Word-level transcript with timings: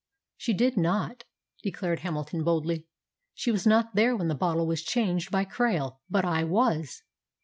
"She 0.35 0.55
did 0.55 0.77
not!" 0.77 1.25
declared 1.61 1.99
Hamilton 1.99 2.43
boldly. 2.43 2.87
"She 3.35 3.51
was 3.51 3.67
not 3.67 3.93
there 3.93 4.15
when 4.15 4.29
the 4.29 4.33
bottle 4.33 4.65
was 4.65 4.81
changed 4.81 5.29
by 5.29 5.45
Krail, 5.45 5.97
but 6.09 6.25
I 6.25 6.43
was!" 6.43 7.03